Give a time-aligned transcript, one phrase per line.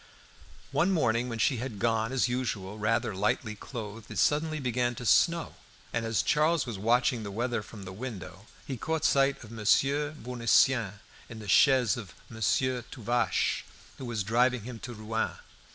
[0.71, 5.05] One morning, when she had gone, as usual, rather lightly clothed, it suddenly began to
[5.05, 5.53] snow,
[5.93, 10.13] and as Charles was watching the weather from the window, he caught sight of Monsieur
[10.19, 10.93] Bournisien
[11.29, 13.61] in the chaise of Monsieur Tuvache,
[13.99, 15.35] who was driving him to Rouen.